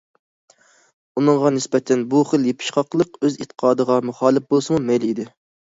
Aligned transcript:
ئۇنىڭغا 1.21 1.51
نىسبەتەن 1.57 2.03
بۇ 2.15 2.23
خىل 2.31 2.49
يېپىشقاقلىق 2.53 3.21
ئۆز 3.23 3.39
ئېتىقادىغا 3.41 4.01
مۇخالىپ 4.11 4.53
بولسىمۇ 4.57 4.85
مەيلى 4.91 5.15
ئىدى. 5.15 5.31